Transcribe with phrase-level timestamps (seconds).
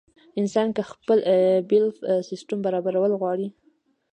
[0.41, 1.17] انسان کۀ خپل
[1.69, 1.97] بيليف
[2.29, 3.47] سسټم برابرول غواړي